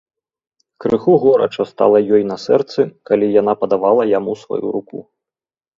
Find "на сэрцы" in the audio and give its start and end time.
2.31-2.81